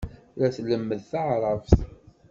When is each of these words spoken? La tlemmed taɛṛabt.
La 0.39 0.47
tlemmed 0.55 1.01
taɛṛabt. 1.11 1.77